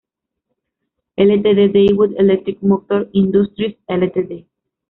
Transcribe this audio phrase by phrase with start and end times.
[1.21, 4.45] Ltd, Daewoo Electric Motor Industries Ltd.